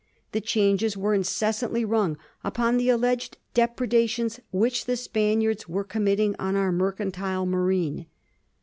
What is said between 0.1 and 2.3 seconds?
The changes were incessantly rung